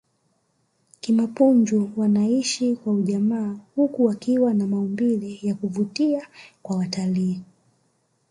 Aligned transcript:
kimapunju 1.01 1.91
wanaishi 1.97 2.75
kwa 2.75 2.93
ujamaa 2.93 3.55
huku 3.75 4.05
wakiwa 4.05 4.53
na 4.53 4.67
maumbile 4.67 5.39
ya 5.41 5.55
kuvutia 5.55 6.27
kwa 6.63 6.77
watalii 6.77 7.39